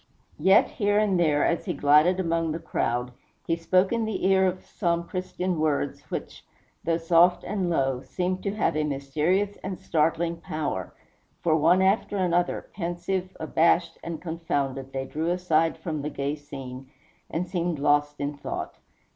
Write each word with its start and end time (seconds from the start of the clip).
Yet 0.39 0.67
here 0.67 0.97
and 0.97 1.19
there, 1.19 1.45
as 1.45 1.65
he 1.65 1.73
glided 1.75 2.19
among 2.19 2.53
the 2.53 2.57
crowd, 2.57 3.11
he 3.45 3.55
spoke 3.55 3.93
in 3.93 4.05
the 4.05 4.25
ear 4.25 4.47
of 4.47 4.65
some 4.65 5.03
Christian 5.07 5.59
words 5.59 6.01
which, 6.09 6.43
though 6.83 6.97
soft 6.97 7.43
and 7.43 7.69
low, 7.69 8.01
seemed 8.01 8.41
to 8.41 8.55
have 8.55 8.75
a 8.75 8.83
mysterious 8.83 9.57
and 9.57 9.79
startling 9.79 10.37
power; 10.37 10.91
for 11.43 11.55
one 11.55 11.83
after 11.83 12.17
another, 12.17 12.67
pensive, 12.73 13.37
abashed, 13.39 13.99
and 14.03 14.19
confounded, 14.23 14.91
they 14.91 15.05
drew 15.05 15.29
aside 15.29 15.77
from 15.77 16.01
the 16.01 16.09
gay 16.09 16.35
scene, 16.35 16.87
and 17.29 17.47
seemed 17.47 17.77
lost 17.77 18.19
in 18.19 18.33
thought. 18.35 18.79